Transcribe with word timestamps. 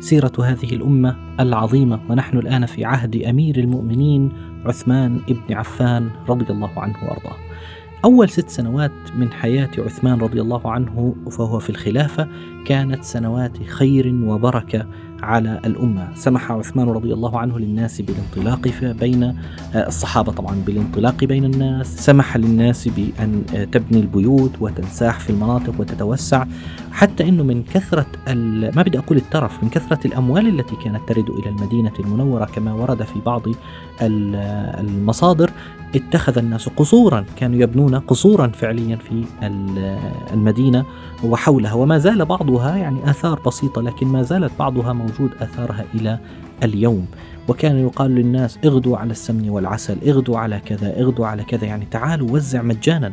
سيرة 0.00 0.32
هذه 0.44 0.74
الأمة 0.74 1.16
العظيمة 1.40 2.00
ونحن 2.10 2.38
الآن 2.38 2.66
في 2.66 2.84
عهد 2.84 3.16
أمير 3.16 3.58
المؤمنين 3.58 4.32
عثمان 4.66 5.20
بن 5.28 5.54
عفان 5.54 6.10
رضي 6.28 6.52
الله 6.52 6.70
عنه 6.76 6.96
وأرضاه. 7.02 7.36
أول 8.04 8.28
ست 8.28 8.48
سنوات 8.48 8.92
من 9.18 9.32
حياة 9.32 9.70
عثمان 9.78 10.18
رضي 10.18 10.40
الله 10.40 10.70
عنه 10.72 11.16
فهو 11.30 11.58
في 11.58 11.70
الخلافة 11.70 12.28
كانت 12.66 13.04
سنوات 13.04 13.62
خير 13.62 14.14
وبركة 14.24 14.86
على 15.22 15.60
الأمة. 15.64 16.08
سمح 16.14 16.52
عثمان 16.52 16.88
رضي 16.88 17.12
الله 17.12 17.38
عنه 17.38 17.58
للناس 17.58 18.00
بالانطلاق 18.00 18.68
بين 19.00 19.22
آه، 19.22 19.34
الصحابة 19.74 20.32
طبعا 20.32 20.56
بالانطلاق 20.66 21.24
بين 21.24 21.44
الناس. 21.44 21.96
سمح 22.04 22.36
للناس 22.36 22.88
بأن 22.88 23.42
آه، 23.54 23.64
تبني 23.64 24.00
البيوت 24.00 24.50
وتنساح 24.60 25.20
في 25.20 25.30
المناطق 25.30 25.80
وتتوسع. 25.80 26.44
حتى 26.92 27.28
أنه 27.28 27.42
من 27.42 27.62
كثرة 27.62 28.06
ما 28.76 28.82
بدي 28.82 28.98
أقول 28.98 29.18
الترف 29.18 29.62
من 29.62 29.68
كثرة 29.68 30.06
الأموال 30.06 30.60
التي 30.60 30.76
كانت 30.84 31.08
ترد 31.08 31.30
إلى 31.30 31.48
المدينة 31.48 31.92
المنورة 32.00 32.44
كما 32.44 32.72
ورد 32.72 33.02
في 33.02 33.20
بعض 33.26 33.42
المصادر 34.02 35.50
اتخذ 35.94 36.38
الناس 36.38 36.68
قصورا 36.68 37.24
كانوا 37.36 37.56
يبنون 37.60 37.94
قصورا 37.94 38.46
فعليا 38.46 38.96
في 38.96 39.24
المدينة 40.32 40.84
وحولها. 41.24 41.72
وما 41.72 41.98
زال 41.98 42.24
بعضها 42.56 42.76
يعني 42.76 43.10
آثار 43.10 43.40
بسيطة 43.46 43.82
لكن 43.82 44.06
ما 44.06 44.22
زالت 44.22 44.52
بعضها 44.58 44.92
موجود 44.92 45.30
آثارها 45.40 45.84
إلى 45.94 46.18
اليوم. 46.62 47.06
وكان 47.48 47.76
يقال 47.76 48.10
للناس 48.10 48.58
اغدوا 48.64 48.96
على 48.96 49.10
السمن 49.10 49.50
والعسل 49.50 49.98
اغدوا 50.08 50.38
على 50.38 50.60
كذا 50.66 51.00
اغدوا 51.00 51.26
على 51.26 51.44
كذا 51.44 51.64
يعني 51.64 51.86
تعالوا 51.90 52.30
وزع 52.30 52.62
مجانا. 52.62 53.12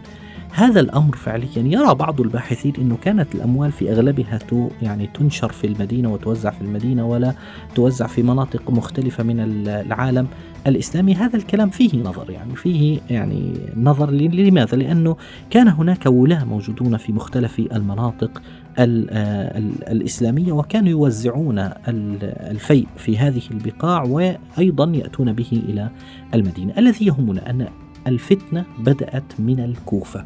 هذا 0.51 0.79
الأمر 0.79 1.15
فعليا 1.15 1.47
يرى 1.57 1.95
بعض 1.95 2.21
الباحثين 2.21 2.73
إنه 2.77 2.97
كانت 3.01 3.35
الأموال 3.35 3.71
في 3.71 3.91
أغلبها 3.91 4.39
يعني 4.81 5.09
تنشر 5.13 5.51
في 5.51 5.67
المدينة 5.67 6.13
وتوزع 6.13 6.51
في 6.51 6.61
المدينة 6.61 7.07
ولا 7.07 7.33
توزع 7.75 8.07
في 8.07 8.23
مناطق 8.23 8.69
مختلفة 8.69 9.23
من 9.23 9.39
العالم 9.67 10.27
الإسلامي. 10.67 11.15
هذا 11.15 11.37
الكلام 11.37 11.69
فيه 11.69 12.03
نظر 12.03 12.29
يعني 12.29 12.55
فيه 12.55 12.99
يعني 13.09 13.53
نظر 13.77 14.11
لماذا؟ 14.11 14.77
لأنه 14.77 15.15
كان 15.49 15.67
هناك 15.67 16.05
ولاة 16.05 16.43
موجودون 16.43 16.97
في 16.97 17.13
مختلف 17.13 17.59
المناطق 17.59 18.41
الإسلامية 18.79 20.51
وكانوا 20.51 20.89
يوزعون 20.89 21.69
الفيء 21.87 22.87
في 22.97 23.17
هذه 23.17 23.41
البقاع 23.51 24.03
وأيضا 24.03 24.91
يأتون 24.91 25.33
به 25.33 25.61
إلى 25.69 25.89
المدينة، 26.33 26.73
الذي 26.77 27.05
يهمنا 27.05 27.49
أن 27.49 27.67
الفتنة 28.07 28.65
بدأت 28.79 29.39
من 29.39 29.59
الكوفة. 29.59 30.25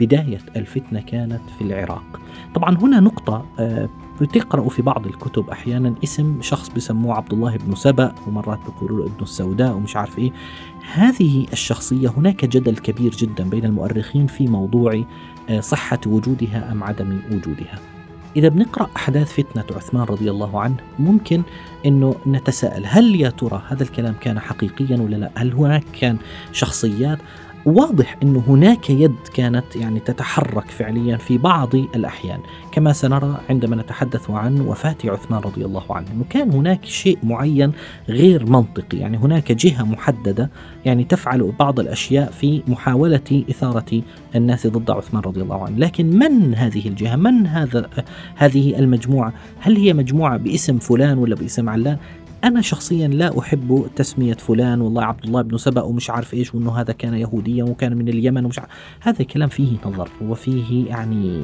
بداية 0.00 0.38
الفتنة 0.56 1.00
كانت 1.00 1.40
في 1.58 1.64
العراق 1.64 2.20
طبعا 2.54 2.76
هنا 2.78 3.00
نقطة 3.00 3.46
آه، 3.60 3.88
بتقرأوا 4.22 4.70
في 4.70 4.82
بعض 4.82 5.06
الكتب 5.06 5.50
أحيانا 5.50 5.94
اسم 6.04 6.38
شخص 6.42 6.68
بسموه 6.68 7.16
عبد 7.16 7.32
الله 7.32 7.56
بن 7.56 7.74
سبأ 7.74 8.14
ومرات 8.26 8.58
بيقولوا 8.66 8.98
له 8.98 9.04
ابن 9.04 9.22
السوداء 9.22 9.74
ومش 9.74 9.96
عارف 9.96 10.18
إيه. 10.18 10.32
هذه 10.92 11.46
الشخصية 11.52 12.08
هناك 12.16 12.44
جدل 12.44 12.76
كبير 12.76 13.10
جدا 13.10 13.50
بين 13.50 13.64
المؤرخين 13.64 14.26
في 14.26 14.46
موضوع 14.46 15.04
آه، 15.48 15.60
صحة 15.60 16.00
وجودها 16.06 16.72
أم 16.72 16.84
عدم 16.84 17.20
وجودها. 17.32 17.78
إذا 18.36 18.48
بنقرأ 18.48 18.90
أحداث 18.96 19.32
فتنة 19.32 19.64
عثمان 19.76 20.04
رضي 20.04 20.30
الله 20.30 20.60
عنه 20.60 20.76
ممكن 20.98 21.42
أنه 21.86 22.14
نتساءل 22.26 22.86
هل 22.86 23.20
يا 23.20 23.30
ترى 23.30 23.62
هذا 23.68 23.82
الكلام 23.82 24.14
كان 24.20 24.38
حقيقيا 24.38 24.96
ولا 24.96 25.16
لا؟ 25.16 25.30
هل 25.34 25.52
هناك 25.52 25.84
كان 26.00 26.18
شخصيات 26.52 27.18
واضح 27.68 28.16
انه 28.22 28.42
هناك 28.48 28.90
يد 28.90 29.16
كانت 29.34 29.76
يعني 29.76 30.00
تتحرك 30.00 30.70
فعليا 30.70 31.16
في 31.16 31.38
بعض 31.38 31.74
الأحيان. 31.74 32.40
كما 32.72 32.92
سنرى 32.92 33.40
عندما 33.50 33.76
نتحدث 33.76 34.30
عن 34.30 34.60
وفاة 34.60 34.96
عثمان 35.04 35.40
رضي 35.40 35.64
الله 35.64 35.84
عنه 35.90 36.24
كان 36.30 36.50
هناك 36.50 36.84
شيء 36.84 37.18
معين 37.22 37.72
غير 38.08 38.46
منطقي. 38.46 38.98
يعني 38.98 39.16
هناك 39.16 39.52
جهة 39.52 39.82
محددة 39.82 40.50
يعني 40.84 41.04
تفعل 41.04 41.52
بعض 41.58 41.80
الأشياء 41.80 42.30
في 42.30 42.62
محاولة 42.68 43.44
إثارة 43.50 44.02
الناس 44.34 44.66
ضد 44.66 44.90
عثمان 44.90 45.22
رضي 45.22 45.42
الله 45.42 45.64
عنه. 45.64 45.78
لكن 45.78 46.06
من 46.06 46.54
هذه 46.54 46.88
الجهة؟ 46.88 47.16
من 47.16 47.46
هذا 47.46 47.88
هذه 48.36 48.78
المجموعة؟ 48.78 49.32
هل 49.60 49.76
هي 49.76 49.92
مجموعة 49.92 50.36
باسم 50.36 50.78
فلان 50.78 51.18
ولا 51.18 51.34
باسم 51.34 51.68
علان؟ 51.68 51.96
أنا 52.44 52.60
شخصيا 52.60 53.08
لا 53.08 53.38
أحب 53.38 53.86
تسمية 53.96 54.34
فلان 54.34 54.80
والله 54.80 55.04
عبد 55.04 55.24
الله 55.24 55.42
بن 55.42 55.56
سبأ 55.56 55.82
ومش 55.82 56.10
عارف 56.10 56.34
إيش 56.34 56.54
وأنه 56.54 56.80
هذا 56.80 56.92
كان 56.92 57.14
يهوديا 57.14 57.64
وكان 57.64 57.96
من 57.96 58.08
اليمن 58.08 58.44
ومش 58.44 58.58
عارف. 58.58 58.70
هذا 59.00 59.20
الكلام 59.20 59.48
فيه 59.48 59.76
نظر 59.86 60.08
وفيه 60.22 60.88
يعني 60.88 61.42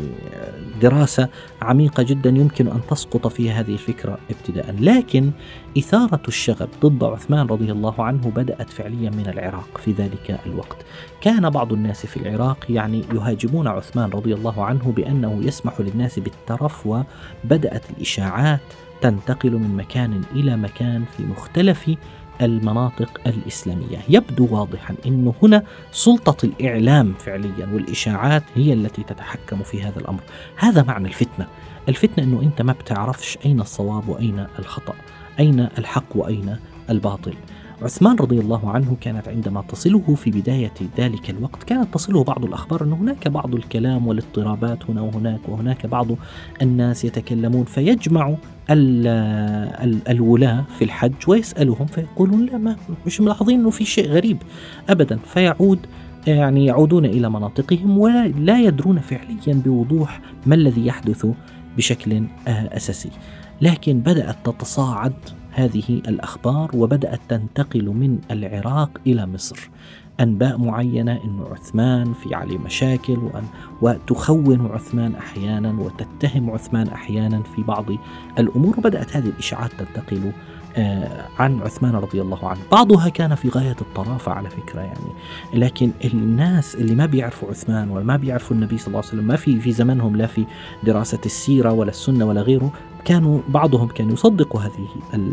دراسة 0.83 1.28
عميقة 1.62 2.03
جدا 2.03 2.31
يمكن 2.31 2.69
أن 2.69 2.81
تسقط 2.91 3.27
فيها 3.27 3.60
هذه 3.60 3.72
الفكرة 3.72 4.19
ابتداء 4.31 4.75
لكن 4.81 5.31
إثارة 5.78 6.22
الشغب 6.28 6.69
ضد 6.83 7.04
عثمان 7.04 7.47
رضي 7.47 7.72
الله 7.72 8.04
عنه 8.04 8.33
بدأت 8.37 8.71
فعليا 8.71 9.10
من 9.10 9.27
العراق 9.27 9.81
في 9.84 9.93
ذلك 9.93 10.41
الوقت. 10.47 10.77
كان 11.21 11.50
بعض 11.50 11.72
الناس 11.72 12.06
في 12.06 12.16
العراق 12.16 12.66
يعني 12.69 13.03
يهاجمون 13.15 13.66
عثمان 13.66 14.10
رضي 14.10 14.34
الله 14.34 14.65
عنه 14.65 14.93
بأنه 14.97 15.41
يسمح 15.44 15.81
للناس 15.81 16.19
بالترف 16.19 16.87
وبدأت 16.87 17.91
الإشاعات 17.91 18.60
تنتقل 19.04 19.50
من 19.50 19.76
مكان 19.76 20.22
إلى 20.32 20.56
مكان 20.56 21.04
في 21.16 21.22
مختلف 21.22 21.94
المناطق 22.41 23.20
الإسلامية، 23.26 23.98
يبدو 24.09 24.48
واضحا 24.50 24.94
إنه 25.06 25.34
هنا 25.42 25.62
سلطة 25.92 26.47
الإعلام 26.47 27.15
فعليا 27.19 27.69
والإشاعات 27.72 28.42
هي 28.54 28.72
التي 28.72 29.03
تتحكم 29.03 29.62
في 29.62 29.82
هذا 29.82 29.98
الأمر، 30.00 30.20
هذا 30.56 30.82
معنى 30.82 31.09
الفتنة، 31.09 31.47
الفتنة 31.88 32.25
إنه 32.25 32.42
أنت 32.42 32.62
ما 32.62 32.72
بتعرفش 32.72 33.38
أين 33.44 33.60
الصواب 33.60 34.09
وأين 34.09 34.47
الخطأ، 34.59 34.94
أين 35.41 35.69
الحق 35.78 36.16
وأين 36.16 36.56
الباطل. 36.91 37.34
عثمان 37.83 38.17
رضي 38.17 38.39
الله 38.39 38.71
عنه 38.71 38.97
كانت 39.01 39.29
عندما 39.29 39.62
تصله 39.69 40.15
في 40.15 40.31
بداية 40.31 40.73
ذلك 40.99 41.31
الوقت 41.31 41.62
كانت 41.62 41.95
تصله 41.95 42.25
بعض 42.25 42.45
الأخبار 42.45 42.85
أن 42.85 42.93
هناك 42.93 43.29
بعض 43.29 43.55
الكلام 43.55 44.07
والاضطرابات 44.07 44.91
هنا 44.91 45.03
وهناك 45.03 45.41
وهناك 45.49 45.87
بعض 45.87 46.07
الناس 46.63 47.05
يتكلمون 47.05 47.65
فيجمع 47.65 48.34
ال 48.71 49.07
ال 49.84 50.09
الولاة 50.09 50.65
في 50.79 50.84
الحج 50.84 51.13
ويسألهم 51.29 51.87
فيقولون 51.87 52.47
لا 52.47 52.59
ما 52.59 52.77
مش 53.07 53.21
ملاحظين 53.21 53.61
أنه 53.61 53.71
في 53.71 53.84
شيء 53.84 54.09
غريب 54.09 54.39
أبدا. 54.89 55.17
فيعود 55.17 55.79
يعني 56.27 56.67
يعودون 56.67 57.05
إلى 57.05 57.31
مناطقهم 57.31 57.99
ولا 57.99 58.61
يدرون 58.61 58.99
فعليا 58.99 59.63
بوضوح 59.65 60.21
ما 60.47 60.55
الذي 60.55 60.87
يحدث 60.87 61.27
بشكل 61.77 62.23
أساسي 62.49 63.11
لكن 63.61 64.01
بدأت 64.01 64.37
تتصاعد 64.45 65.13
هذه 65.54 65.84
الأخبار 65.88 66.70
وبدأت 66.75 67.20
تنتقل 67.28 67.84
من 67.84 68.19
العراق 68.31 68.91
إلى 69.06 69.26
مصر. 69.26 69.70
أنباء 70.20 70.59
معينة 70.59 71.12
أن 71.12 71.44
عثمان 71.53 72.12
في 72.12 72.34
عليه 72.34 72.59
مشاكل 72.59 73.19
وأن 73.19 73.44
وتخون 73.82 74.66
عثمان 74.66 75.15
أحيانا 75.15 75.80
وتتهم 75.80 76.51
عثمان 76.51 76.89
أحيانا 76.89 77.42
في 77.42 77.62
بعض 77.62 77.84
الأمور. 78.39 78.78
وبدأت 78.78 79.16
هذه 79.16 79.27
الإشاعات 79.27 79.71
تنتقل 79.71 80.33
آه، 80.77 81.27
عن 81.39 81.60
عثمان 81.60 81.95
رضي 81.95 82.21
الله 82.21 82.48
عنه. 82.48 82.60
بعضها 82.72 83.09
كان 83.09 83.34
في 83.34 83.48
غاية 83.48 83.77
الطرافة 83.80 84.33
على 84.33 84.50
فكرة 84.50 84.80
يعني. 84.80 85.12
لكن 85.54 85.91
الناس 86.04 86.74
اللي 86.74 86.95
ما 86.95 87.07
بيعرفوا 87.07 87.48
عثمان 87.48 87.91
ولا 87.91 88.04
ما 88.04 88.16
بيعرفوا 88.16 88.57
النبي 88.57 88.78
صلى 88.78 88.86
الله 88.86 88.98
عليه 88.98 89.09
وسلم 89.09 89.27
ما 89.27 89.36
في 89.36 89.60
في 89.60 89.72
زمنهم 89.72 90.16
لا 90.16 90.27
في 90.27 90.45
دراسة 90.84 91.21
السيرة 91.27 91.72
ولا 91.72 91.91
السنة 91.91 92.24
ولا 92.24 92.41
غيره 92.41 92.72
كانوا 93.04 93.41
بعضهم 93.48 93.89
كان 93.89 94.10
يصدق 94.10 94.56
هذه 94.56 94.89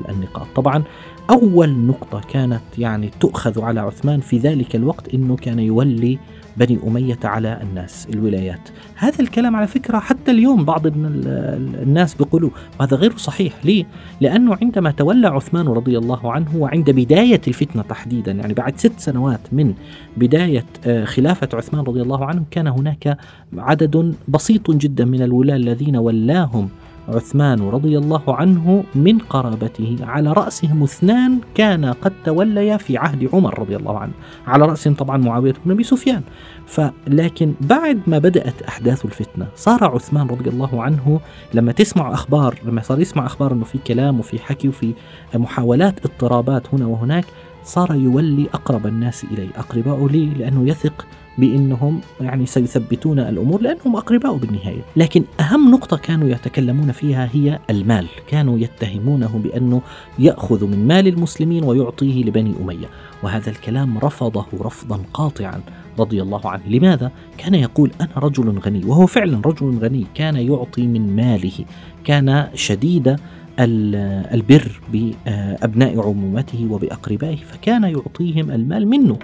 النقاط. 0.09 0.47
طبعا 0.55 0.83
أول 1.29 1.69
نقطة 1.69 2.21
كانت 2.29 2.61
يعني 2.77 3.11
تؤخذ 3.19 3.61
على 3.61 3.79
عثمان 3.79 4.19
في 4.19 4.37
ذلك 4.37 4.75
الوقت 4.75 5.13
أنه 5.13 5.35
كان 5.35 5.59
يولي 5.59 6.19
بني 6.57 6.79
أمية 6.87 7.19
على 7.23 7.59
الناس 7.61 8.07
الولايات. 8.13 8.69
هذا 8.95 9.19
الكلام 9.19 9.55
على 9.55 9.67
فكرة 9.67 9.99
حتى 9.99 10.31
اليوم 10.31 10.65
بعض 10.65 10.81
الناس 10.85 12.15
بيقولوا 12.15 12.49
هذا 12.81 12.97
غير 12.97 13.17
صحيح. 13.17 13.53
ليه؟ 13.63 13.85
لأنه 14.21 14.57
عندما 14.61 14.91
تولى 14.91 15.27
عثمان 15.27 15.67
رضي 15.67 15.97
الله 15.97 16.31
عنه 16.31 16.55
وعند 16.55 16.89
بداية 16.89 17.41
الفتنة 17.47 17.81
تحديدا 17.81 18.31
يعني 18.31 18.53
بعد 18.53 18.77
ست 18.77 18.99
سنوات 18.99 19.39
من 19.51 19.73
بداية 20.17 20.65
آه، 20.85 21.05
خلافة 21.05 21.49
عثمان 21.53 21.83
رضي 21.83 22.01
الله 22.01 22.25
عنه 22.25 22.43
كان 22.51 22.67
هناك 22.67 23.17
عدد 23.57 24.15
بسيط 24.27 24.71
جدا 24.71 25.05
من 25.05 25.21
الولاة 25.21 25.55
الذين 25.55 25.95
ولاهم 25.95 26.69
عثمان 27.07 27.61
رضي 27.61 27.97
الله 27.97 28.35
عنه 28.35 28.83
من 28.95 29.17
قرابته 29.17 29.97
على 30.01 30.33
رأسهم 30.33 30.83
اثنان 30.83 31.39
كان 31.55 31.85
قد 31.85 32.13
توليا 32.25 32.77
في 32.77 32.97
عهد 32.97 33.29
عمر 33.33 33.59
رضي 33.59 33.75
الله 33.75 33.99
عنه. 33.99 34.11
على 34.47 34.65
رأسهم 34.65 34.93
طبعا 34.93 35.17
معاوية 35.17 35.53
بن 35.65 35.71
أبي 35.71 35.83
سفيان. 35.83 36.21
فلكن 36.67 37.53
بعد 37.61 38.01
ما 38.07 38.19
بدأت 38.19 38.61
أحداث 38.61 39.05
الفتنة 39.05 39.47
صار 39.55 39.83
عثمان 39.83 40.27
رضي 40.27 40.49
الله 40.49 40.83
عنه 40.83 41.19
لما 41.53 41.71
تسمع 41.71 42.13
أخبار 42.13 42.55
لما 42.65 42.81
صار 42.81 42.99
يسمع 42.99 43.25
أخبار 43.25 43.53
أنه 43.53 43.63
في 43.63 43.77
كلام 43.77 44.19
وفي 44.19 44.39
حكي 44.39 44.67
وفي 44.67 44.93
محاولات 45.35 46.05
اضطرابات 46.05 46.73
هنا 46.73 46.85
وهناك 46.85 47.25
صار 47.63 47.95
يولي 47.95 48.47
أقرب 48.53 48.87
الناس 48.87 49.23
إليه. 49.23 49.49
أقرباء 49.57 50.07
لي 50.07 50.25
لأنه 50.25 50.69
يثق 50.69 51.07
بأنهم 51.37 52.01
يعني 52.21 52.45
سيثبتون 52.45 53.19
الأمور 53.19 53.61
لأنهم 53.61 53.95
أقرباء 53.95 54.35
بالنهاية، 54.35 54.81
لكن 54.95 55.23
أهم 55.39 55.71
نقطة 55.71 55.97
كانوا 55.97 56.29
يتكلمون 56.29 56.91
فيها 56.91 57.29
هي 57.33 57.59
المال، 57.69 58.07
كانوا 58.27 58.59
يتهمونه 58.59 59.41
بأنه 59.43 59.81
يأخذ 60.19 60.67
من 60.67 60.87
مال 60.87 61.07
المسلمين 61.07 61.63
ويعطيه 61.63 62.23
لبني 62.23 62.53
أمية، 62.63 62.87
وهذا 63.23 63.49
الكلام 63.49 63.97
رفضه 63.97 64.45
رفضا 64.61 64.99
قاطعا 65.13 65.61
رضي 65.99 66.21
الله 66.21 66.49
عنه، 66.49 66.61
لماذا؟ 66.67 67.11
كان 67.37 67.55
يقول 67.55 67.91
أنا 68.01 68.11
رجل 68.17 68.59
غني، 68.59 68.85
وهو 68.85 69.05
فعلا 69.05 69.41
رجل 69.45 69.77
غني، 69.77 70.05
كان 70.15 70.35
يعطي 70.35 70.87
من 70.87 71.15
ماله، 71.15 71.65
كان 72.03 72.47
شديد 72.55 73.15
البر 73.59 74.81
بأبناء 74.93 75.99
عمومته 76.07 76.67
وبأقربائه 76.71 77.37
فكان 77.37 77.83
يعطيهم 77.83 78.51
المال 78.51 78.87
منه. 78.87 79.17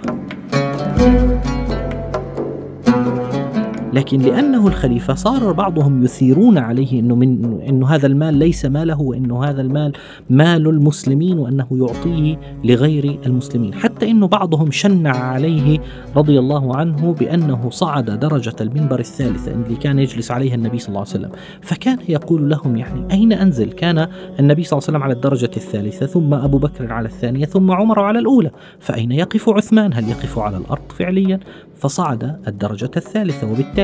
لكن 3.92 4.20
لأنه 4.20 4.66
الخليفة 4.66 5.14
صار 5.14 5.52
بعضهم 5.52 6.04
يثيرون 6.04 6.58
عليه 6.58 7.00
أنه, 7.00 7.14
من 7.14 7.60
أنه 7.68 7.88
هذا 7.88 8.06
المال 8.06 8.34
ليس 8.34 8.64
ماله 8.64 9.00
وأنه 9.00 9.44
هذا 9.44 9.60
المال 9.60 9.92
مال 10.30 10.68
المسلمين 10.68 11.38
وأنه 11.38 11.66
يعطيه 11.70 12.40
لغير 12.64 13.18
المسلمين. 13.26 13.74
حتى 13.74 14.10
أنه 14.10 14.26
بعضهم 14.26 14.70
شنع 14.70 15.16
عليه 15.16 15.78
رضي 16.16 16.38
الله 16.38 16.76
عنه 16.76 17.12
بأنه 17.12 17.70
صعد 17.70 18.10
درجة 18.10 18.56
المنبر 18.60 18.98
الثالثة 18.98 19.52
اللي 19.52 19.76
كان 19.76 19.98
يجلس 19.98 20.30
عليها 20.30 20.54
النبي 20.54 20.78
صلى 20.78 20.88
الله 20.88 21.00
عليه 21.00 21.10
وسلم. 21.10 21.30
فكان 21.62 21.98
يقول 22.08 22.50
لهم 22.50 22.76
يعني 22.76 23.12
أين 23.12 23.32
أنزل؟ 23.32 23.72
كان 23.72 24.08
النبي 24.40 24.64
صلى 24.64 24.78
الله 24.78 24.88
عليه 24.88 24.98
وسلم 24.98 25.02
على 25.02 25.12
الدرجة 25.12 25.50
الثالثة 25.56 26.06
ثم 26.06 26.34
أبو 26.34 26.58
بكر 26.58 26.92
على 26.92 27.08
الثانية 27.08 27.44
ثم 27.44 27.70
عمر 27.70 28.00
على 28.00 28.18
الأولى. 28.18 28.50
فأين 28.80 29.12
يقف 29.12 29.48
عثمان؟ 29.48 29.94
هل 29.94 30.08
يقف 30.08 30.38
على 30.38 30.56
الأرض 30.56 30.92
فعليا؟ 30.98 31.40
فصعد 31.76 32.36
الدرجة 32.48 32.90
الثالثة 32.96 33.52
وبالتالي 33.52 33.77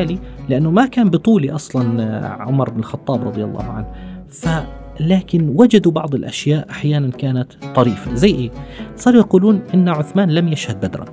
لأنه 0.49 0.71
ما 0.71 0.87
كان 0.87 1.11
بطولي 1.11 1.51
أصلا 1.51 2.27
عمر 2.27 2.71
بن 2.71 2.79
الخطاب 2.79 3.27
رضي 3.29 3.45
الله 3.45 3.65
عنه. 3.65 3.87
ف 4.29 4.49
لكن 5.01 5.49
وجدوا 5.57 5.93
بعض 5.93 6.15
الأشياء 6.15 6.71
أحيانا 6.71 7.11
كانت 7.11 7.53
طريفة. 7.75 8.15
زي 8.15 8.35
إيه؟ 8.35 8.51
صاروا 8.97 9.21
يقولون 9.21 9.61
إن 9.75 9.89
عثمان 9.89 10.31
لم 10.31 10.49
يشهد 10.49 10.87
بدرا. 10.87 11.05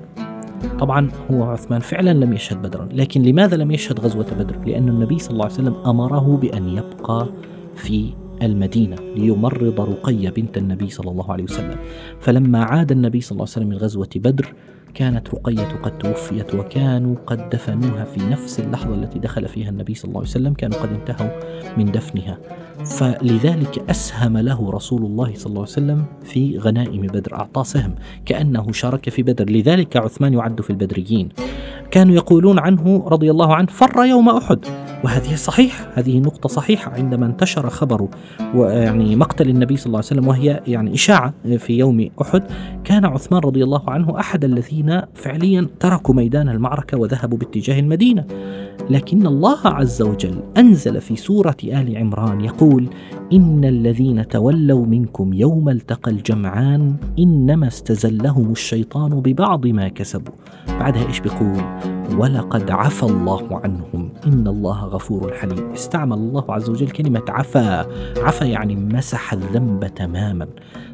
طبعا 0.80 1.12
هو 1.32 1.44
عثمان 1.44 1.80
فعلا 1.80 2.14
لم 2.14 2.34
يشهد 2.34 2.62
بدرا. 2.62 2.90
لكن 2.94 3.22
لماذا 3.22 3.58
لم 3.58 3.72
يشهد 3.72 4.00
غزوة 4.00 4.26
بدر؟ 4.40 4.56
لأن 4.66 4.90
النبي 4.90 5.20
صلى 5.20 5.34
الله 5.34 5.46
عليه 5.46 5.54
وسلم 5.54 5.76
أمره 5.86 6.38
بأن 6.38 6.70
يبقى 6.70 7.28
في 7.76 8.14
المدينة 8.42 8.96
ليمرض 9.16 9.82
رقية 9.82 10.30
بنت 10.30 10.58
النبي 10.58 10.90
صلى 10.90 11.12
الله 11.12 11.32
عليه 11.32 11.44
وسلم. 11.44 11.76
فلما 12.20 12.64
عاد 12.64 12.92
النبي 12.92 13.22
صلى 13.22 13.32
الله 13.32 13.44
عليه 13.44 13.52
وسلم 13.52 13.70
من 13.70 13.78
غزوة 13.78 14.10
بدر 14.16 14.54
كانت 14.94 15.34
رقية 15.34 15.68
قد 15.84 15.98
توفيت 15.98 16.56
وكانوا 16.56 17.16
قد 17.28 17.50
دفنوها 17.50 18.04
في 18.04 18.26
نفس 18.26 18.60
اللحظة 18.60 18.96
التي 18.96 19.20
دخل 19.20 19.48
فيها 19.48 19.70
النبي 19.70 19.94
صلى 19.94 20.10
الله 20.10 20.20
عليه 20.20 20.30
وسلم 20.30 20.54
كانوا 20.54 20.78
قد 20.78 20.90
انتهوا 20.90 21.30
من 21.78 21.92
دفنها. 21.92 22.38
فلذلك 22.86 23.90
أسهم 23.90 24.38
له 24.38 24.72
رسول 24.72 25.06
الله 25.06 25.34
صلى 25.36 25.50
الله 25.50 25.62
عليه 25.62 25.72
وسلم 25.72 26.06
في 26.24 26.58
غنائم 26.58 27.02
بدر 27.02 27.36
أعطاه 27.36 27.64
سهم 27.64 27.96
كأنه 28.26 28.72
شارك 28.72 29.10
في 29.10 29.24
بدر. 29.24 29.50
لذلك 29.50 29.98
عثمان 29.98 30.34
يعد 30.34 30.62
في 30.62 30.70
البدريين. 30.70 31.30
كانوا 31.92 32.16
يقولون 32.16 32.60
عنه 32.60 33.04
رضي 33.08 33.32
الله 33.32 33.56
عنه 33.56 33.68
فر 33.68 34.06
يوم 34.06 34.30
أحد. 34.30 34.66
وهذه 35.04 35.36
صحيح 35.36 35.88
هذه 35.94 36.20
نقطة 36.20 36.50
صحيحة 36.50 36.92
عندما 36.92 37.26
انتشر 37.26 37.70
خبر 37.70 38.08
يعني 38.56 39.16
مقتل 39.16 39.50
النبي 39.50 39.78
صلى 39.78 39.86
الله 39.86 39.98
عليه 39.98 40.08
وسلم 40.08 40.28
وهي 40.28 40.62
يعني 40.68 40.94
إشاعة 40.94 41.34
في 41.58 41.78
يوم 41.78 42.10
أحد 42.22 42.44
كان 42.84 43.06
عثمان 43.06 43.42
رضي 43.42 43.64
الله 43.64 43.90
عنه 43.90 44.20
أحد 44.20 44.44
الذين 44.44 45.02
فعليا 45.14 45.68
تركوا 45.80 46.16
ميدان 46.16 46.50
المعركة 46.50 46.98
وذهبوا 46.98 47.38
باتجاه 47.38 47.80
المدينة. 47.80 48.26
لكن 48.90 49.28
الله 49.28 49.60
عز 49.66 50.02
وجل 50.02 50.44
أنزل 50.58 51.02
في 51.02 51.16
سورة 51.16 51.58
آل 51.64 51.98
عمران 51.98 52.42
يقول 52.42 52.90
إن 53.34 53.66
الذين 53.66 54.28
تولوا 54.28 54.86
منكم 54.86 55.34
يوم 55.34 55.70
التقى 55.70 56.12
الجمعان 56.12 56.96
إنما 57.20 57.68
استزلهم 57.68 58.52
الشيطان 58.52 59.22
ببعض 59.22 59.68
ما 59.68 59.88
كسبوا 59.88 60.34
بعدها 60.68 61.08
إيش 61.08 61.20
بيقول؟ 61.20 62.01
ولقد 62.18 62.72
عفى 62.72 63.04
الله 63.04 63.62
عنهم. 63.64 64.10
إن 64.28 64.48
الله 64.48 64.86
غفور 64.86 65.34
حليم. 65.34 65.72
استعمل 65.72 66.18
الله 66.18 66.46
عز 66.50 66.70
وجل 66.70 66.90
كلمة 66.90 67.24
عفا. 67.30 67.86
عفا 68.18 68.46
يعني 68.46 68.76
مسح 68.76 69.34
الذنب 69.34 69.88
تماما. 69.88 70.48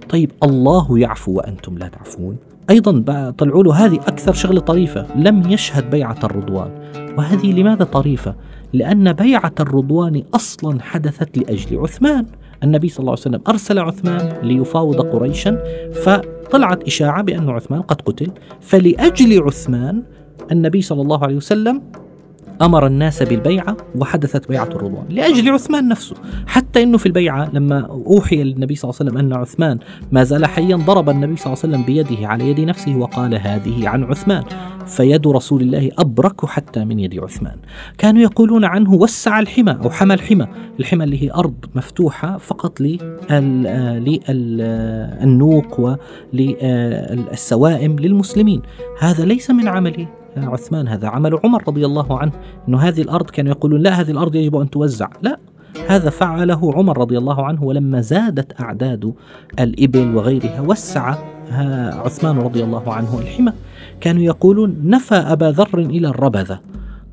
طيب 0.10 0.32
الله 0.44 1.00
يعفو 1.00 1.32
وأنتم 1.32 1.78
لا 1.78 1.88
تعفون. 1.88 2.38
أيضا 2.70 3.32
طلعوا 3.32 3.64
له 3.64 3.86
هذه 3.86 3.96
أكثر 3.96 4.34
شغلة 4.34 4.60
طريفة. 4.60 5.06
لم 5.16 5.52
يشهد 5.52 5.90
بيعة 5.90 6.18
الرضوان. 6.24 6.72
وهذه 7.18 7.52
لماذا 7.52 7.84
طريفة؟ 7.84 8.36
لأن 8.74 9.14
بيعة 9.14 9.54
الرضوان 9.60 10.24
أصلا 10.34 10.82
حدثت 10.82 11.38
لأجل 11.38 11.80
عثمان. 11.80 12.26
النبي 12.64 12.90
صلى 12.90 13.00
الله 13.00 13.12
عليه 13.12 13.22
وسلم 13.22 13.42
أرسل 13.48 13.80
عثمان 13.80 14.34
ليفاوض 14.44 15.02
قريشا 15.02 15.64
فطلعت 15.94 16.84
إشاعة 16.84 17.24
بأن 17.24 17.50
عثمان 17.50 17.82
قد 17.82 18.02
قتل. 18.02 18.32
فلأجل 18.62 19.44
عثمان 19.44 20.04
النبي 20.52 20.82
صلى 20.82 21.02
الله 21.02 21.24
عليه 21.24 21.36
وسلم 21.36 21.82
أمر 22.62 22.88
الناس 22.88 23.24
بالبيعة 23.24 23.78
وحدثت 23.96 24.48
بيعة 24.50 24.64
الرضوان 24.64 25.06
لأجل 25.10 25.50
عثمان 25.50 25.88
نفسه. 25.88 26.16
حتى 26.48 26.84
أنه 26.84 26.98
في 26.98 27.06
البيعة 27.06 27.50
لما 27.54 27.86
أوحي 27.86 28.44
للنبي 28.44 28.76
صلى 28.76 28.90
الله 28.90 29.00
عليه 29.02 29.12
وسلم 29.12 29.26
أن 29.26 29.34
عثمان 29.34 29.80
ما 30.12 30.24
زال 30.24 30.46
حيا 30.46 30.76
ضرب 30.76 31.10
النبي 31.10 31.36
صلى 31.36 31.54
الله 31.54 31.64
عليه 31.64 31.76
وسلم 31.76 31.84
بيده 31.84 32.28
على 32.28 32.50
يد 32.50 32.60
نفسه 32.60 32.96
وقال 32.96 33.36
هذه 33.36 33.90
عن 33.90 34.04
عثمان. 34.04 34.44
فيد 34.86 35.28
رسول 35.28 35.62
الله 35.62 35.92
أبرك 35.98 36.46
حتى 36.46 36.86
من 36.86 37.00
يد 37.00 37.20
عثمان. 37.20 37.56
كانوا 37.98 38.22
يقولون 38.22 38.66
عنه 38.66 38.94
وسع 38.94 39.40
الحمى 39.40 39.78
أو 39.84 39.90
حمى 39.90 40.14
الحمى. 40.14 40.48
الحمى 40.80 41.04
اللي 41.04 41.24
هي 41.24 41.32
أرض 41.32 41.56
مفتوحة 41.76 42.38
فقط 42.38 42.82
للنوق 45.32 45.98
وللسوائم 46.34 48.00
للمسلمين. 48.00 48.62
هذا 49.00 49.26
ليس 49.26 49.52
من 49.52 49.68
عمله. 49.68 50.08
عثمان 50.44 50.88
هذا 50.88 51.08
عمل 51.08 51.40
عمر 51.44 51.64
رضي 51.68 51.86
الله 51.86 52.20
عنه 52.20 52.32
أنه 52.68 52.78
هذه 52.78 53.02
الأرض 53.02 53.30
كانوا 53.30 53.52
يقولون 53.52 53.82
لا 53.82 54.02
هذه 54.02 54.12
الأرض 54.12 54.36
يجب 54.36 54.56
أن 54.56 54.70
توزع. 54.70 55.10
لا 55.22 55.38
هذا 55.88 56.10
فعله 56.10 56.74
عمر 56.74 56.98
رضي 56.98 57.18
الله 57.18 57.46
عنه 57.46 57.64
ولما 57.64 58.02
زادت 58.02 58.62
أعداد 58.62 59.14
الإبل 59.60 60.16
وغيرها 60.16 60.62
وسع 60.62 61.16
عثمان 62.06 62.38
رضي 62.38 62.64
الله 62.64 62.94
عنه 62.94 63.20
الحمى. 63.20 63.54
كانوا 64.02 64.24
يقولون 64.24 64.76
نفى 64.84 65.16
أبا 65.16 65.46
ذر 65.46 65.80
إلى 65.80 66.08
الربذة. 66.08 66.60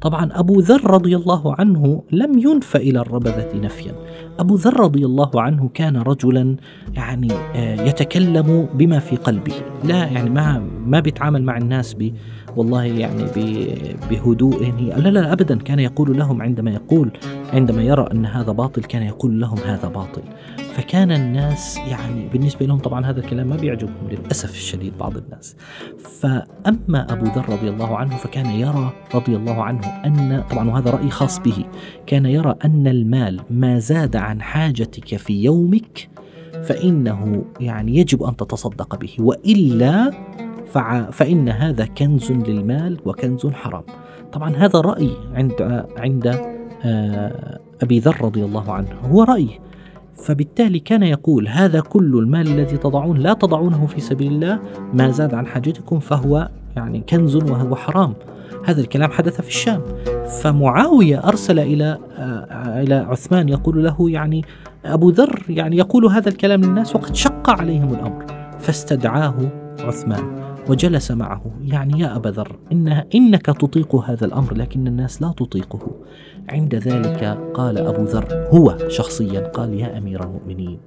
طبعا 0.04 0.28
أبو 0.32 0.60
ذر 0.60 0.90
رضي 0.90 1.16
الله 1.16 1.54
عنه 1.58 2.02
لم 2.12 2.38
ينفى 2.38 2.78
إلى 2.78 3.00
الربذة 3.00 3.48
نفيا. 3.54 3.92
أبو 4.38 4.54
ذر 4.54 4.80
رضي 4.80 5.04
الله 5.04 5.30
عنه 5.34 5.70
كان 5.74 5.96
رجلا 5.96 6.56
يعني 6.94 7.32
آه، 7.54 7.82
يتكلم 7.82 8.68
بما 8.74 8.98
في 8.98 9.16
قلبه. 9.16 9.52
لا 9.84 9.96
يعني 9.96 10.30
ما 10.30 10.62
ما 10.86 11.00
بيتعامل 11.00 11.42
مع 11.42 11.56
الناس 11.56 11.94
ب 11.94 12.12
والله 12.56 12.84
يعني 12.84 13.24
بهدوء 14.10 14.72
لا 14.96 15.08
لا 15.08 15.32
أبدا. 15.32 15.58
كان 15.58 15.78
يقول 15.78 16.18
لهم 16.18 16.42
عندما 16.42 16.70
يقول 16.70 17.10
عندما 17.52 17.82
يرى 17.82 18.08
أن 18.12 18.26
هذا 18.26 18.52
باطل 18.52 18.82
كان 18.82 19.02
يقول 19.02 19.40
لهم 19.40 19.58
هذا 19.58 19.88
باطل. 19.88 20.22
فكان 20.74 21.12
الناس 21.12 21.76
يعني 21.76 22.28
بالنسبة 22.32 22.66
لهم 22.66 22.78
طبعا 22.78 23.06
هذا 23.06 23.20
الكلام 23.20 23.46
ما 23.46 23.56
بيعجبهم 23.56 24.08
للأسف 24.10 24.50
الشديد 24.50 24.98
بعض 24.98 25.16
الناس. 25.16 25.56
فأما 26.20 27.12
أبو 27.12 27.24
ذر 27.24 27.48
رضي 27.48 27.68
الله 27.68 27.96
عنه 27.96 28.16
فكان 28.16 28.46
يرى 28.46 28.92
رضي 29.14 29.36
الله 29.36 29.62
عنه 29.62 29.86
أن 29.86 30.44
طبعا 30.50 30.70
وهذا 30.70 30.90
رأي 30.90 31.10
خاص 31.10 31.38
به 31.38 31.64
كان 32.06 32.26
يرى 32.26 32.54
أن 32.64 32.86
المال 32.86 33.40
ما 33.50 33.78
زاد 33.78 34.16
عن 34.16 34.42
حاجتك 34.42 35.16
في 35.16 35.42
يومك 35.42 36.08
فإنه 36.62 37.44
يعني 37.60 37.96
يجب 37.96 38.22
أن 38.22 38.36
تتصدق 38.36 38.96
به 38.96 39.16
وإلا 39.18 40.10
فإن 41.12 41.48
هذا 41.48 41.86
كنز 41.86 42.32
للمال 42.32 42.98
وكنز 43.04 43.46
حرام. 43.46 43.84
طبعا 44.32 44.56
هذا 44.56 44.80
رأي 44.80 45.10
عند 45.34 45.86
عند 45.96 46.54
آه، 46.86 47.60
أبي 47.82 47.98
ذر 47.98 48.24
رضي 48.24 48.44
الله 48.44 48.72
عنه 48.72 48.88
هو 49.04 49.22
رأي 49.22 49.60
فبالتالي 50.16 50.78
كان 50.78 51.02
يقول 51.02 51.48
هذا 51.48 51.80
كل 51.80 52.18
المال 52.18 52.48
الذي 52.48 52.76
تضعون 52.76 53.18
لا 53.18 53.32
تضعونه 53.32 53.86
في 53.86 54.00
سبيل 54.00 54.32
الله 54.32 54.58
ما 54.92 55.10
زاد 55.10 55.34
عن 55.34 55.46
حاجتكم 55.46 55.98
فهو 55.98 56.48
يعني 56.76 57.02
كنز 57.08 57.36
وهو 57.36 57.76
حرام. 57.76 58.14
هذا 58.64 58.80
الكلام 58.80 59.10
حدث 59.10 59.40
في 59.40 59.48
الشام. 59.48 59.82
فمعاوية 60.42 61.18
أرسل 61.28 61.58
إلى 61.58 61.98
إلى 62.66 62.94
عثمان 62.94 63.48
يقول 63.48 63.84
له 63.84 64.10
يعني 64.10 64.44
أبو 64.84 65.10
ذر 65.10 65.42
يعني 65.48 65.76
يقول 65.76 66.06
هذا 66.06 66.28
الكلام 66.28 66.60
للناس 66.60 66.96
وقد 66.96 67.14
شق 67.14 67.50
عليهم 67.50 67.94
الأمر. 67.94 68.26
فاستدعاه 68.58 69.34
عثمان. 69.80 70.53
وجلس 70.68 71.10
معه. 71.10 71.42
يعني 71.62 72.00
يا 72.00 72.16
أبا 72.16 72.28
ذر 72.28 72.56
إن 72.72 72.88
إنك 73.14 73.46
تطيق 73.46 73.96
هذا 73.96 74.26
الأمر 74.26 74.54
لكن 74.54 74.86
الناس 74.86 75.22
لا 75.22 75.34
تطيقه. 75.36 75.90
عند 76.50 76.74
ذلك 76.74 77.38
قال 77.54 77.78
أبو 77.78 78.02
ذر 78.02 78.48
هو 78.50 78.78
شخصيا 78.88 79.40
قال 79.40 79.74
يا 79.74 79.98
أمير 79.98 80.24
المؤمنين 80.24 80.78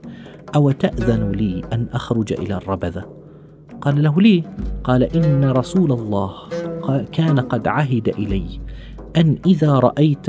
أو 0.56 0.72
تأذن 0.72 1.32
لي 1.32 1.62
أن 1.74 1.88
أخرج 1.94 2.34
إلى 2.34 2.56
الربذة؟ 2.56 3.06
قال 3.82 4.04
له 4.04 4.22
لي 4.22 4.44
قال 4.84 5.04
إن 5.04 5.50
رسول 5.50 5.92
الله 5.92 6.34
كان 7.12 7.40
قد 7.40 7.68
عهد 7.68 8.08
إلي 8.10 8.60
أن 9.18 9.38
إذا 9.46 9.72
رأيت 9.72 10.26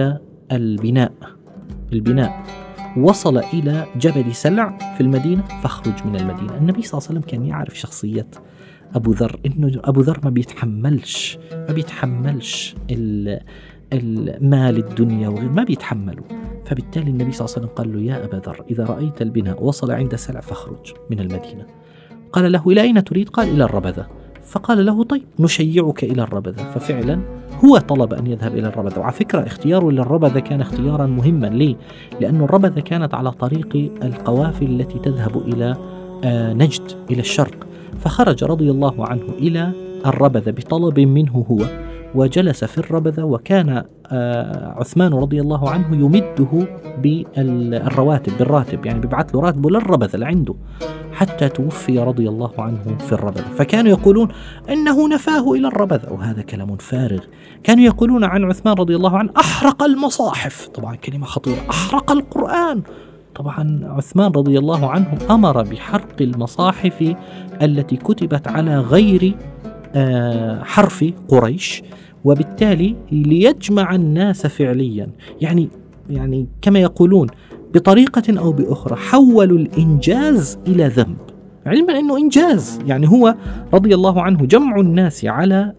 البناء 0.52 1.12
البناء 1.92 2.42
وصل 2.96 3.38
إلى 3.38 3.86
جبل 3.96 4.34
سلع 4.34 4.78
في 4.94 5.00
المدينة 5.00 5.42
فاخرج 5.62 6.06
من 6.06 6.16
المدينة. 6.16 6.56
النبي 6.56 6.82
صلى 6.82 6.98
الله 6.98 7.08
عليه 7.08 7.18
وسلم 7.18 7.30
كان 7.30 7.46
يعرف 7.46 7.78
شخصية 7.78 8.26
أبو 8.94 9.12
ذر 9.12 9.40
إنه 9.46 9.80
أبو 9.84 10.00
ذر 10.00 10.20
ما 10.24 10.30
بيتحملش 10.30 11.38
ما 11.52 11.72
بيتحملش 11.72 12.74
المال 13.92 14.76
الدنيا 14.76 15.28
وغير 15.28 15.48
ما 15.48 15.64
بيتحملوا 15.64 16.24
فبالتالي 16.64 17.10
النبي 17.10 17.32
صلى 17.32 17.44
الله 17.44 17.56
عليه 17.56 17.66
وسلم 17.66 17.76
قال 17.76 17.92
له 17.92 18.12
يا 18.12 18.24
أبا 18.24 18.36
ذر 18.36 18.64
إذا 18.70 18.84
رأيت 18.84 19.22
البناء 19.22 19.64
وصل 19.64 19.90
عند 19.90 20.14
سلع 20.14 20.40
فاخرج 20.40 20.92
من 21.10 21.20
المدينة. 21.20 21.66
قال 22.32 22.52
له 22.52 22.62
إلى 22.66 22.80
أين 22.80 23.04
تريد؟ 23.04 23.28
قال 23.28 23.48
إلى 23.48 23.64
الربذة. 23.64 24.06
فقال 24.42 24.86
له 24.86 25.04
طيب 25.04 25.22
نشيعك 25.38 26.04
إلى 26.04 26.22
الربذة. 26.22 26.62
ففعلا 26.62 27.20
هو 27.64 27.78
طلب 27.78 28.14
أن 28.14 28.26
يذهب 28.26 28.56
إلى 28.56 28.68
الربذة. 28.68 28.98
وعلى 28.98 29.12
فكرة 29.12 29.46
اختياره 29.46 29.90
للربذة 29.90 30.38
كان 30.38 30.60
اختيارا 30.60 31.06
مهما. 31.06 31.46
ليه؟ 31.46 31.76
لأن 32.20 32.40
الربذة 32.40 32.80
كانت 32.80 33.14
على 33.14 33.30
طريق 33.30 33.92
القوافل 34.02 34.66
التي 34.66 34.98
تذهب 34.98 35.36
إلى 35.36 35.76
آه، 36.24 36.52
نجد 36.52 36.92
إلى 37.10 37.20
الشرق. 37.20 37.67
فخرج 38.00 38.44
رضي 38.44 38.70
الله 38.70 39.06
عنه 39.06 39.24
إلى 39.38 39.72
الربذة 40.06 40.50
بطلب 40.50 41.00
منه 41.00 41.46
هو 41.50 41.88
وجلس 42.14 42.64
في 42.64 42.78
الربذة 42.78 43.22
وكان 43.22 43.84
آه، 44.12 44.74
عثمان 44.80 45.14
رضي 45.14 45.40
الله 45.40 45.70
عنه 45.70 45.96
يمده 45.96 46.68
بالرواتب 47.02 48.38
بالراتب 48.38 48.86
يعني 48.86 49.00
بيبعث 49.00 49.34
له 49.34 49.40
راتبه 49.40 49.70
للربذة 49.70 50.16
لعنده 50.16 50.54
حتى 51.12 51.48
توفي 51.48 51.98
رضي 51.98 52.28
الله 52.28 52.52
عنه 52.58 52.98
في 52.98 53.12
الربذة 53.12 53.44
فكانوا 53.56 53.90
يقولون 53.90 54.28
إنه 54.70 55.08
نفاه 55.08 55.52
إلى 55.52 55.68
الربذة 55.68 56.12
وهذا 56.12 56.42
كلام 56.42 56.76
فارغ. 56.76 57.20
كانوا 57.64 57.84
يقولون 57.84 58.24
عن 58.24 58.44
عثمان 58.44 58.74
رضي 58.74 58.96
الله 58.96 59.18
عنه 59.18 59.30
أحرق 59.36 59.82
المصاحف. 59.82 60.68
طبعا 60.68 60.96
كلمة 60.96 61.26
خطيرة 61.26 61.70
أحرق 61.70 62.12
القرآن. 62.12 62.82
طبعا 63.34 63.80
عثمان 63.84 64.30
رضي 64.30 64.58
الله 64.58 64.90
عنه 64.90 65.18
أمر 65.30 65.62
بحرق 65.62 66.14
المصاحف 66.20 67.14
التي 67.62 67.96
كتبت 67.96 68.48
على 68.48 68.78
غير 68.78 69.34
آه، 69.94 70.62
حرف 70.62 71.04
قريش 71.28 71.82
وبالتالي 72.24 72.96
ليجمع 73.12 73.94
الناس 73.94 74.46
فعليا. 74.46 75.08
يعني 75.40 75.68
يعني 76.10 76.46
كما 76.62 76.78
يقولون 76.78 77.26
بطريقة 77.74 78.38
أو 78.38 78.52
بأخرى 78.52 78.96
حولوا 78.96 79.58
الإنجاز 79.58 80.58
إلى 80.66 80.86
ذنب. 80.88 81.16
علما 81.66 81.98
أنه 81.98 82.16
إنجاز. 82.16 82.78
يعني 82.86 83.08
هو 83.08 83.34
رضي 83.74 83.94
الله 83.94 84.22
عنه 84.22 84.46
جمع 84.46 84.76
الناس 84.76 85.24
على 85.24 85.72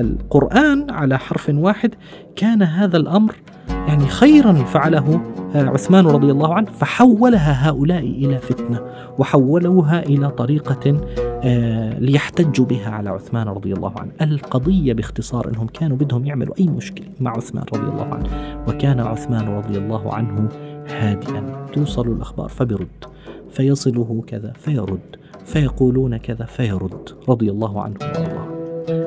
القرآن 0.00 0.90
على 0.90 1.18
حرف 1.18 1.50
واحد. 1.54 1.94
كان 2.36 2.62
هذا 2.62 2.96
الأمر 2.96 3.34
يعني 3.68 4.06
خيرا 4.06 4.52
فعله 4.52 5.20
عثمان 5.54 6.06
رضي 6.06 6.30
الله 6.30 6.54
عنه 6.54 6.70
فحولها 6.70 7.68
هؤلاء 7.68 7.98
إلى 7.98 8.38
فتنة 8.38 8.80
وحولوها 9.18 10.02
إلى 10.02 10.30
طريقة 10.30 11.00
آه، 11.44 11.98
ليحتجوا 11.98 12.66
بها 12.66 12.90
على 12.90 13.10
عثمان 13.10 13.48
رضي 13.48 13.72
الله 13.72 13.92
عنه. 13.98 14.10
القضية 14.22 14.92
باختصار 14.92 15.48
أنهم 15.48 15.66
كانوا 15.66 15.96
بدهم 15.96 16.26
يعملوا 16.26 16.54
أي 16.60 16.66
مشكلة 16.66 17.06
مع 17.20 17.30
عثمان 17.30 17.64
رضي 17.74 17.88
الله 17.92 18.14
عنه 18.14 18.28
وكان 18.68 19.00
عثمان 19.00 19.48
رضي 19.48 19.78
الله 19.78 20.14
عنه 20.14 20.48
هادئا. 20.88 21.66
توصل 21.72 22.08
الأخبار 22.08 22.48
فبرد. 22.48 23.04
فيصله 23.50 24.24
كذا 24.26 24.52
فيرد. 24.52 25.16
فيقولون 25.44 26.16
كذا 26.16 26.44
فيرد. 26.44 27.08
رضي 27.28 27.50
الله 27.50 27.82
عنه 27.82 27.96
وارضاه 28.02 28.60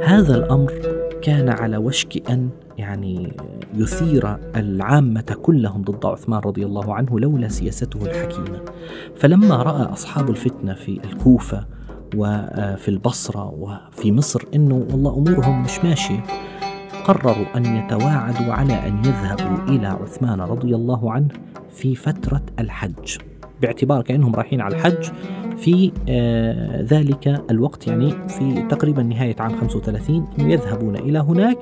هذا 0.04 0.36
الأمر 0.36 0.74
كان 1.22 1.50
على 1.50 1.78
وشك 1.78 2.30
أن 2.30 2.50
يعني 2.78 3.34
يثير 3.74 4.38
العامة 4.56 5.38
كلهم 5.42 5.82
ضد 5.82 6.06
عثمان 6.06 6.40
رضي 6.40 6.66
الله 6.66 6.94
عنه 6.94 7.20
لولا 7.20 7.48
سياسته 7.48 8.06
الحكيمة. 8.06 8.62
فلما 9.16 9.56
رأى 9.56 9.84
أصحاب 9.94 10.30
الفتنة 10.30 10.74
في 10.74 11.00
الكوفة 11.04 11.66
وفي 12.16 12.88
البصرة 12.88 13.46
وفي 13.50 14.12
مصر 14.12 14.42
أنه 14.56 14.86
والله 14.92 15.14
أمورهم 15.18 15.64
مش 15.64 15.84
ماشية 15.84 16.24
قرروا 17.06 17.58
أن 17.58 17.66
يتواعدوا 17.66 18.54
على 18.54 18.74
أن 18.74 18.98
يذهبوا 18.98 19.76
إلى 19.76 19.88
عثمان 19.88 20.42
رضي 20.42 20.76
الله 20.76 21.12
عنه 21.12 21.28
في 21.70 21.96
فترة 21.96 22.42
الحج. 22.60 23.18
باعتبار 23.64 24.02
كأنهم 24.02 24.36
رايحين 24.36 24.62
على 24.62 24.76
الحج 24.76 25.12
في 25.58 25.92
آه 26.10 26.82
ذلك 26.82 27.44
الوقت 27.52 27.88
يعني 27.88 28.12
في 28.28 28.66
تقريبا 28.70 29.04
نهاية 29.04 29.36
عام 29.40 29.56
35 29.56 30.28
يذهبون 30.40 30.96
إلى 30.96 31.20
هناك 31.20 31.58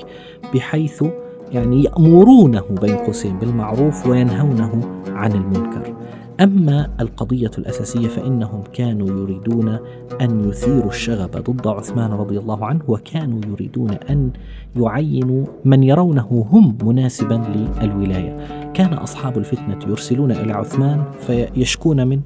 بحيث 0.54 1.04
يعني 1.52 1.84
يأمرونه 1.84 2.64
بين 2.82 2.96
قوسين 2.96 3.40
بالمعروف 3.40 4.08
وينهونه 4.08 5.02
عن 5.08 5.32
المنكر. 5.32 5.94
أما 6.42 6.90
القضية 7.00 7.52
الأساسية 7.58 8.08
فإنهم 8.08 8.64
كانوا 8.74 9.08
يريدون 9.10 9.80
أن 10.22 10.50
يثيروا 10.50 10.90
الشغب 10.90 11.32
ضد 11.32 11.68
عثمان 11.68 12.12
رضي 12.12 12.38
الله 12.40 12.66
عنه 12.66 12.82
وكانوا 12.88 13.42
يريدون 13.48 13.92
أن 14.10 14.32
يعينوا 14.76 15.46
من 15.66 15.84
يرونه 15.84 16.48
هم 16.52 16.78
مناسبا 16.84 17.44
للولاية. 17.82 18.38
أصحاب 19.04 19.38
الفتنة 19.38 19.80
يرسلون 19.88 20.32
إلى 20.32 20.54
عثمان 20.54 21.04
فيشكون 21.28 22.08
من 22.08 22.22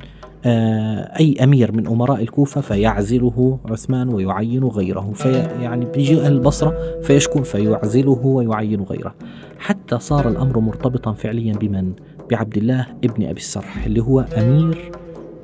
آه، 0.47 1.19
أي 1.19 1.43
أمير 1.43 1.71
من 1.71 1.87
أمراء 1.87 2.21
الكوفة 2.21 2.61
فيعزله 2.61 3.59
عثمان 3.65 4.09
ويعين 4.09 4.63
غيره. 4.63 5.11
في 5.13 5.31
يعني 5.61 5.85
بيجي 5.85 6.21
أهل 6.21 6.31
البصرة 6.31 7.01
فيشكون 7.01 7.43
فيعزله 7.43 8.19
ويعين 8.25 8.81
غيره. 8.81 9.15
حتى 9.59 9.99
صار 9.99 10.29
الأمر 10.29 10.59
مرتبطا 10.59 11.13
فعليا 11.13 11.53
بمن؟ 11.53 11.93
بعبد 12.31 12.57
الله 12.57 12.85
ابن 13.03 13.25
أبي 13.25 13.39
السرح 13.39 13.85
اللي 13.85 14.01
هو 14.01 14.25
أمير 14.37 14.91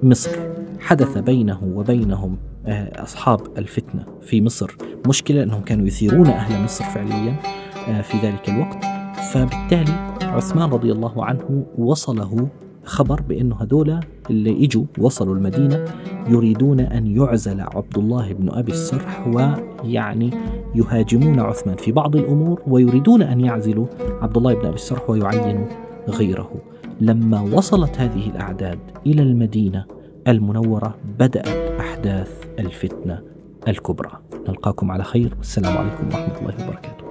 مصر. 0.03 0.31
حدث 0.79 1.17
بينه 1.17 1.59
وبينهم 1.75 2.37
آه، 2.65 3.03
أصحاب 3.03 3.39
الفتنة 3.57 4.05
في 4.21 4.41
مصر. 4.41 4.75
مشكلة 5.07 5.43
أنهم 5.43 5.61
كانوا 5.61 5.87
يثيرون 5.87 6.27
أهل 6.27 6.63
مصر 6.63 6.83
فعليا 6.83 7.35
آه، 7.87 8.01
في 8.01 8.17
ذلك 8.17 8.49
الوقت. 8.49 8.85
فبالتالي 9.33 10.10
عثمان 10.31 10.69
رضي 10.69 10.91
الله 10.91 11.25
عنه 11.25 11.65
وصله 11.77 12.47
خبر 12.83 13.21
بأنه 13.21 13.55
هذولا 13.55 13.99
اللي 14.29 14.65
إجوا 14.65 14.83
وصلوا 14.99 15.35
المدينة 15.35 15.85
يريدون 16.27 16.79
أن 16.79 17.07
يعزل 17.07 17.61
عبد 17.61 17.97
الله 17.97 18.33
بن 18.33 18.49
أبي 18.49 18.71
السرح 18.71 19.27
ويعني 19.27 20.31
يهاجمون 20.75 21.39
عثمان 21.39 21.75
في 21.75 21.91
بعض 21.91 22.15
الأمور 22.15 22.61
ويريدون 22.67 23.21
أن 23.21 23.41
يعزلوا 23.41 23.85
عبد 24.21 24.37
الله 24.37 24.53
بن 24.53 24.65
أبي 24.65 24.75
السرح 24.75 25.09
ويعينوا 25.09 25.67
غيره. 26.09 26.51
لما 27.01 27.41
وصلت 27.41 27.99
هذه 27.99 28.29
الأعداد 28.29 28.79
إلى 29.05 29.21
المدينة 29.21 29.85
المنورة 30.27 30.95
بدأت 31.19 31.79
أحداث 31.79 32.31
الفتنة 32.59 33.21
الكبرى. 33.67 34.11
نلقاكم 34.47 34.91
على 34.91 35.03
خير. 35.03 35.33
والسلام 35.37 35.77
عليكم 35.77 36.07
ورحمة 36.07 36.37
الله 36.39 36.67
وبركاته. 36.67 37.10